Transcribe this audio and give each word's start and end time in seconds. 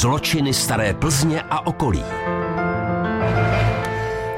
Zločiny 0.00 0.54
staré 0.54 0.94
Plzně 0.94 1.42
a 1.42 1.66
okolí. 1.66 2.04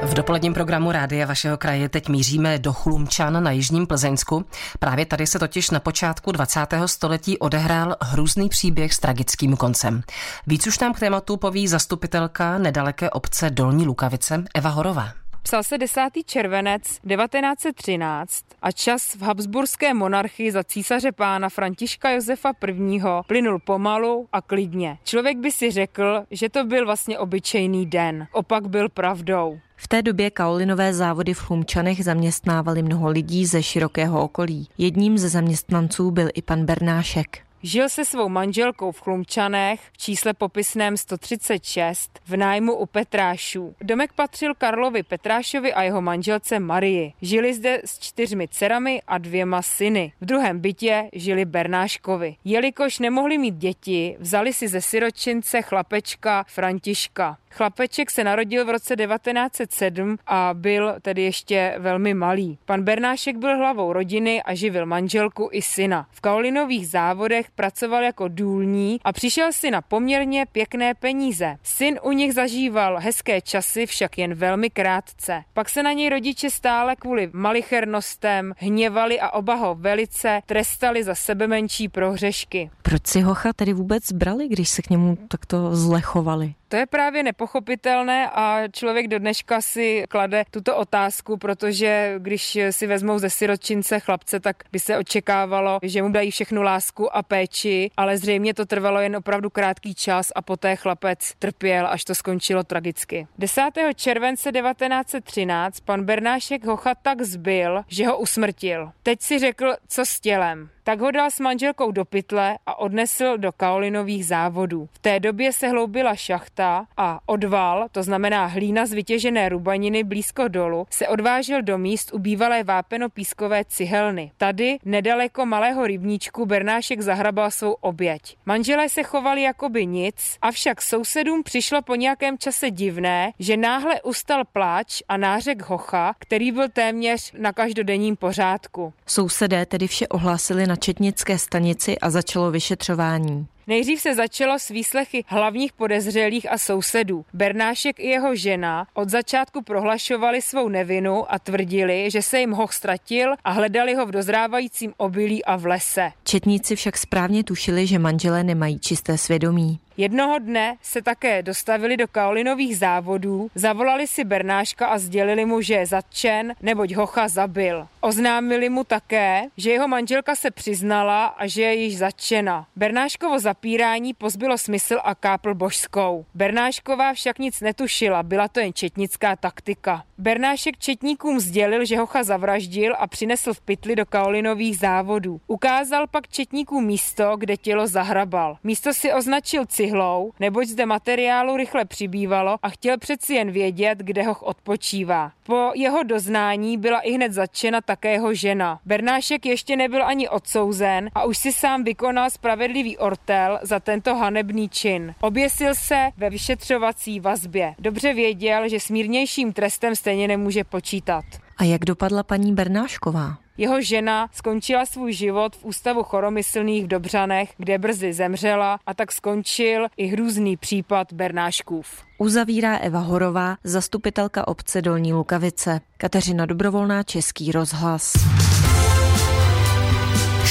V 0.01 0.13
dopoledním 0.13 0.53
programu 0.53 0.91
Rádia 0.91 1.25
vašeho 1.25 1.57
kraje 1.57 1.89
teď 1.89 2.09
míříme 2.09 2.59
do 2.59 2.73
Chlumčan 2.73 3.43
na 3.43 3.51
Jižním 3.51 3.87
Plzeňsku. 3.87 4.45
Právě 4.79 5.05
tady 5.05 5.27
se 5.27 5.39
totiž 5.39 5.69
na 5.69 5.79
počátku 5.79 6.31
20. 6.31 6.59
století 6.85 7.37
odehrál 7.37 7.95
hrůzný 8.01 8.49
příběh 8.49 8.93
s 8.93 8.99
tragickým 8.99 9.57
koncem. 9.57 10.03
Víc 10.47 10.67
už 10.67 10.79
nám 10.79 10.93
k 10.93 10.99
tématu 10.99 11.37
poví 11.37 11.67
zastupitelka 11.67 12.57
nedaleké 12.57 13.09
obce 13.09 13.49
Dolní 13.49 13.85
Lukavice 13.85 14.43
Eva 14.55 14.69
Horová. 14.69 15.22
Psal 15.43 15.63
se 15.63 15.77
10. 15.77 16.01
červenec 16.25 16.81
1913 16.81 18.45
a 18.61 18.71
čas 18.71 19.15
v 19.15 19.21
Habsburské 19.21 19.93
monarchii 19.93 20.51
za 20.51 20.63
císaře 20.63 21.11
pána 21.11 21.49
Františka 21.49 22.09
Josefa 22.09 22.51
I. 22.67 23.01
plynul 23.27 23.59
pomalu 23.59 24.27
a 24.33 24.41
klidně. 24.41 24.97
Člověk 25.03 25.37
by 25.37 25.51
si 25.51 25.71
řekl, 25.71 26.23
že 26.31 26.49
to 26.49 26.63
byl 26.63 26.85
vlastně 26.85 27.19
obyčejný 27.19 27.85
den. 27.85 28.27
Opak 28.31 28.67
byl 28.67 28.89
pravdou. 28.89 29.59
V 29.75 29.87
té 29.87 30.01
době 30.01 30.31
kaolinové 30.31 30.93
závody 30.93 31.33
v 31.33 31.39
Chlumčanech 31.39 32.03
zaměstnávali 32.03 32.83
mnoho 32.83 33.09
lidí 33.09 33.45
ze 33.45 33.63
širokého 33.63 34.23
okolí. 34.23 34.67
Jedním 34.77 35.17
ze 35.17 35.29
zaměstnanců 35.29 36.11
byl 36.11 36.29
i 36.33 36.41
pan 36.41 36.65
Bernášek. 36.65 37.42
Žil 37.65 37.89
se 37.89 38.05
svou 38.05 38.29
manželkou 38.29 38.91
v 38.91 39.01
Chlumčanech 39.01 39.81
v 39.91 39.97
čísle 39.97 40.33
popisném 40.33 40.97
136 40.97 42.19
v 42.27 42.37
nájmu 42.37 42.73
u 42.73 42.85
Petrášů. 42.85 43.75
Domek 43.81 44.13
patřil 44.13 44.53
Karlovi 44.55 45.03
Petrášovi 45.03 45.73
a 45.73 45.83
jeho 45.83 46.01
manželce 46.01 46.59
Marii. 46.59 47.13
Žili 47.21 47.53
zde 47.53 47.81
s 47.85 47.99
čtyřmi 47.99 48.47
dcerami 48.47 49.01
a 49.07 49.17
dvěma 49.17 49.61
syny. 49.61 50.13
V 50.21 50.25
druhém 50.25 50.59
bytě 50.59 51.09
žili 51.13 51.45
Bernáškovi. 51.45 52.35
Jelikož 52.45 52.99
nemohli 52.99 53.37
mít 53.37 53.55
děti, 53.55 54.15
vzali 54.19 54.53
si 54.53 54.67
ze 54.67 54.81
siročince 54.81 55.61
chlapečka 55.61 56.45
Františka. 56.47 57.37
Chlapeček 57.53 58.11
se 58.11 58.23
narodil 58.23 58.65
v 58.65 58.69
roce 58.69 58.95
1907 58.95 60.17
a 60.27 60.49
byl 60.53 60.95
tedy 61.01 61.21
ještě 61.21 61.75
velmi 61.79 62.13
malý. 62.13 62.57
Pan 62.65 62.83
Bernášek 62.83 63.37
byl 63.37 63.57
hlavou 63.57 63.93
rodiny 63.93 64.43
a 64.43 64.55
živil 64.55 64.85
manželku 64.85 65.49
i 65.51 65.61
syna. 65.61 66.07
V 66.11 66.21
kaolinových 66.21 66.87
závodech 66.87 67.51
pracoval 67.51 68.03
jako 68.03 68.27
důlní 68.27 68.99
a 69.03 69.13
přišel 69.13 69.51
si 69.51 69.71
na 69.71 69.81
poměrně 69.81 70.45
pěkné 70.51 70.93
peníze. 70.93 71.55
Syn 71.63 71.99
u 72.03 72.11
nich 72.11 72.33
zažíval 72.33 72.99
hezké 72.99 73.41
časy, 73.41 73.85
však 73.85 74.17
jen 74.17 74.33
velmi 74.33 74.69
krátce. 74.69 75.43
Pak 75.53 75.69
se 75.69 75.83
na 75.83 75.93
něj 75.93 76.09
rodiče 76.09 76.49
stále 76.49 76.95
kvůli 76.95 77.29
malichernostem 77.33 78.53
hněvali 78.57 79.19
a 79.19 79.29
oba 79.29 79.55
ho 79.55 79.75
velice 79.75 80.41
trestali 80.45 81.03
za 81.03 81.15
sebe 81.15 81.47
menší 81.47 81.89
prohřešky. 81.89 82.69
Proč 82.81 83.07
si 83.07 83.21
hocha 83.21 83.53
tedy 83.53 83.73
vůbec 83.73 84.11
brali, 84.11 84.47
když 84.47 84.69
se 84.69 84.81
k 84.81 84.89
němu 84.89 85.17
takto 85.27 85.75
zlechovali? 85.75 86.53
To 86.73 86.77
je 86.77 86.85
právě 86.85 87.23
nepochopitelné 87.23 88.29
a 88.29 88.67
člověk 88.67 89.07
do 89.07 89.19
dneška 89.19 89.61
si 89.61 90.03
klade 90.09 90.43
tuto 90.51 90.77
otázku, 90.77 91.37
protože 91.37 92.15
když 92.17 92.59
si 92.71 92.87
vezmou 92.87 93.19
ze 93.19 93.29
sirotčince 93.29 93.99
chlapce, 93.99 94.39
tak 94.39 94.63
by 94.71 94.79
se 94.79 94.97
očekávalo, 94.97 95.79
že 95.83 96.01
mu 96.01 96.09
dají 96.09 96.31
všechnu 96.31 96.61
lásku 96.61 97.15
a 97.15 97.23
péči, 97.23 97.91
ale 97.97 98.17
zřejmě 98.17 98.53
to 98.53 98.65
trvalo 98.65 98.99
jen 98.99 99.15
opravdu 99.15 99.49
krátký 99.49 99.95
čas 99.95 100.31
a 100.35 100.41
poté 100.41 100.75
chlapec 100.75 101.33
trpěl, 101.39 101.87
až 101.87 102.03
to 102.03 102.15
skončilo 102.15 102.63
tragicky. 102.63 103.27
10. 103.37 103.61
července 103.95 104.51
1913 104.51 105.79
pan 105.79 106.03
Bernášek 106.03 106.65
Hocha 106.65 106.95
tak 106.95 107.21
zbyl, 107.21 107.83
že 107.87 108.07
ho 108.07 108.17
usmrtil. 108.17 108.91
Teď 109.03 109.21
si 109.21 109.39
řekl, 109.39 109.75
co 109.87 110.05
s 110.05 110.19
tělem 110.19 110.69
tak 110.83 110.99
ho 110.99 111.11
dal 111.11 111.31
s 111.31 111.39
manželkou 111.39 111.91
do 111.91 112.05
pytle 112.05 112.57
a 112.65 112.79
odnesl 112.79 113.37
do 113.37 113.51
kaolinových 113.51 114.25
závodů. 114.25 114.89
V 114.93 114.99
té 114.99 115.19
době 115.19 115.53
se 115.53 115.67
hloubila 115.67 116.15
šachta 116.15 116.85
a 116.97 117.19
odval, 117.25 117.87
to 117.91 118.03
znamená 118.03 118.45
hlína 118.45 118.85
z 118.85 118.93
vytěžené 118.93 119.49
rubaniny 119.49 120.03
blízko 120.03 120.47
dolu, 120.47 120.87
se 120.89 121.07
odvážel 121.07 121.61
do 121.61 121.77
míst 121.77 122.13
u 122.13 122.19
bývalé 122.19 122.63
vápeno-pískové 122.63 123.63
cihelny. 123.67 124.31
Tady, 124.37 124.77
nedaleko 124.85 125.45
malého 125.45 125.87
rybníčku, 125.87 126.45
Bernášek 126.45 127.01
zahrabal 127.01 127.51
svou 127.51 127.71
oběť. 127.71 128.37
Manželé 128.45 128.89
se 128.89 129.03
chovali 129.03 129.41
jako 129.41 129.69
by 129.69 129.85
nic, 129.85 130.37
avšak 130.41 130.81
sousedům 130.81 131.43
přišlo 131.43 131.81
po 131.81 131.95
nějakém 131.95 132.37
čase 132.37 132.71
divné, 132.71 133.31
že 133.39 133.57
náhle 133.57 134.01
ustal 134.01 134.43
pláč 134.53 135.01
a 135.07 135.17
nářek 135.17 135.61
hocha, 135.61 136.13
který 136.19 136.51
byl 136.51 136.69
téměř 136.69 137.31
na 137.37 137.53
každodenním 137.53 138.15
pořádku. 138.15 138.93
Sousedé 139.05 139.65
tedy 139.65 139.87
vše 139.87 140.07
ohlásili 140.07 140.67
na 140.67 140.72
na 140.73 140.77
četnické 140.77 141.37
stanici 141.39 141.99
a 141.99 142.09
začalo 142.09 142.51
vyšetřování. 142.51 143.47
Nejdřív 143.67 144.01
se 144.01 144.15
začalo 144.15 144.59
s 144.59 144.69
výslechy 144.69 145.23
hlavních 145.27 145.73
podezřelých 145.73 146.51
a 146.51 146.57
sousedů. 146.57 147.25
Bernášek 147.33 147.99
i 147.99 148.07
jeho 148.07 148.35
žena 148.35 148.87
od 148.93 149.09
začátku 149.09 149.61
prohlašovali 149.61 150.41
svou 150.41 150.69
nevinu 150.69 151.33
a 151.33 151.39
tvrdili, 151.39 152.11
že 152.11 152.21
se 152.21 152.39
jim 152.39 152.51
hoch 152.51 152.73
ztratil 152.73 153.33
a 153.43 153.51
hledali 153.51 153.95
ho 153.95 154.05
v 154.05 154.11
dozrávajícím 154.11 154.93
obilí 154.97 155.45
a 155.45 155.55
v 155.55 155.65
lese. 155.65 156.11
Četníci 156.23 156.75
však 156.75 156.97
správně 156.97 157.43
tušili, 157.43 157.87
že 157.87 157.99
manželé 157.99 158.43
nemají 158.43 158.79
čisté 158.79 159.17
svědomí. 159.17 159.79
Jednoho 159.97 160.39
dne 160.39 160.75
se 160.81 161.01
také 161.01 161.43
dostavili 161.43 161.97
do 161.97 162.07
kaolinových 162.07 162.77
závodů, 162.77 163.51
zavolali 163.55 164.07
si 164.07 164.23
Bernáška 164.23 164.87
a 164.87 164.97
sdělili 164.97 165.45
mu, 165.45 165.61
že 165.61 165.73
je 165.73 165.85
zatčen, 165.85 166.55
neboť 166.61 166.93
Hocha 166.93 167.27
zabil. 167.27 167.87
Oznámili 168.01 168.69
mu 168.69 168.83
také, 168.83 169.43
že 169.57 169.71
jeho 169.71 169.87
manželka 169.87 170.35
se 170.35 170.51
přiznala 170.51 171.25
a 171.25 171.47
že 171.47 171.61
je 171.61 171.73
již 171.73 171.97
zatčena. 171.97 172.67
Bernáškovo 172.75 173.39
zapírání 173.39 174.13
pozbylo 174.13 174.57
smysl 174.57 174.97
a 175.03 175.15
kápl 175.15 175.55
božskou. 175.55 176.25
Bernášková 176.33 177.13
však 177.13 177.39
nic 177.39 177.61
netušila, 177.61 178.23
byla 178.23 178.47
to 178.47 178.59
jen 178.59 178.73
četnická 178.73 179.35
taktika. 179.35 180.03
Bernášek 180.17 180.77
četníkům 180.77 181.39
sdělil, 181.39 181.85
že 181.85 181.97
Hocha 181.97 182.23
zavraždil 182.23 182.95
a 182.99 183.07
přinesl 183.07 183.53
v 183.53 183.61
pytli 183.61 183.95
do 183.95 184.05
kaolinových 184.05 184.77
závodů. 184.77 185.41
Ukázal 185.47 186.07
pak 186.07 186.27
četníkům 186.27 186.85
místo, 186.85 187.37
kde 187.37 187.57
tělo 187.57 187.87
zahrabal. 187.87 188.57
Místo 188.63 188.93
si 188.93 189.13
označil 189.13 189.65
cihlou, 189.83 190.31
neboť 190.39 190.67
zde 190.67 190.85
materiálu 190.85 191.57
rychle 191.57 191.85
přibývalo 191.85 192.57
a 192.63 192.69
chtěl 192.69 192.97
přeci 192.97 193.33
jen 193.33 193.51
vědět, 193.51 193.97
kde 193.97 194.23
ho 194.23 194.35
odpočívá. 194.39 195.31
Po 195.45 195.71
jeho 195.75 196.03
doznání 196.03 196.77
byla 196.77 196.99
i 196.99 197.11
hned 197.11 197.31
zatčena 197.33 197.81
také 197.81 198.11
jeho 198.11 198.33
žena. 198.33 198.79
Bernášek 198.85 199.45
ještě 199.45 199.75
nebyl 199.75 200.05
ani 200.05 200.29
odsouzen 200.29 201.09
a 201.15 201.23
už 201.23 201.37
si 201.37 201.51
sám 201.51 201.83
vykonal 201.83 202.29
spravedlivý 202.29 202.97
ortel 202.97 203.59
za 203.61 203.79
tento 203.79 204.15
hanebný 204.15 204.69
čin. 204.69 205.15
Oběsil 205.21 205.75
se 205.75 206.09
ve 206.17 206.29
vyšetřovací 206.29 207.19
vazbě. 207.19 207.75
Dobře 207.79 208.13
věděl, 208.13 208.69
že 208.69 208.79
s 208.79 208.89
mírnějším 208.89 209.53
trestem 209.53 209.95
stejně 209.95 210.27
nemůže 210.27 210.63
počítat. 210.63 211.25
A 211.57 211.63
jak 211.63 211.85
dopadla 211.85 212.23
paní 212.23 212.53
Bernášková? 212.53 213.37
Jeho 213.57 213.81
žena 213.81 214.27
skončila 214.31 214.85
svůj 214.85 215.13
život 215.13 215.55
v 215.55 215.65
ústavu 215.65 216.03
choromyslných 216.03 216.83
v 216.83 216.87
Dobřanech, 216.87 217.53
kde 217.57 217.77
brzy 217.77 218.13
zemřela 218.13 218.79
a 218.85 218.93
tak 218.93 219.11
skončil 219.11 219.87
i 219.97 220.05
hrůzný 220.05 220.57
případ 220.57 221.13
Bernáškův. 221.13 221.87
Uzavírá 222.17 222.77
Eva 222.77 222.99
Horová, 222.99 223.57
zastupitelka 223.63 224.47
obce 224.47 224.81
Dolní 224.81 225.13
Lukavice. 225.13 225.81
Kateřina 225.97 226.45
Dobrovolná, 226.45 227.03
Český 227.03 227.51
rozhlas. 227.51 228.13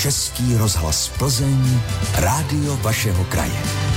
Český 0.02 0.56
rozhlas 0.56 1.08
Plzeň, 1.18 1.80
rádio 2.18 2.76
vašeho 2.76 3.24
kraje. 3.24 3.91